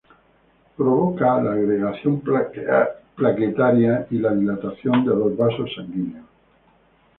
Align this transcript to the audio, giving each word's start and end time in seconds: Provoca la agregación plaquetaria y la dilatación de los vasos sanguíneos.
Provoca 0.77 1.39
la 1.39 1.51
agregación 1.51 2.23
plaquetaria 3.15 4.07
y 4.09 4.17
la 4.17 4.33
dilatación 4.33 5.05
de 5.05 5.13
los 5.15 5.37
vasos 5.37 5.71
sanguíneos. 5.75 6.25